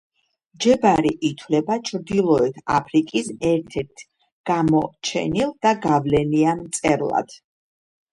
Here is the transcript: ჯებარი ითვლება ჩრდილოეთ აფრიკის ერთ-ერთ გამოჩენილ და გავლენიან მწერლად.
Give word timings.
ჯებარი 0.63 1.09
ითვლება 1.27 1.75
ჩრდილოეთ 1.89 2.55
აფრიკის 2.77 3.29
ერთ-ერთ 3.49 4.01
გამოჩენილ 4.51 5.53
და 5.67 5.75
გავლენიან 5.85 6.63
მწერლად. 6.65 7.37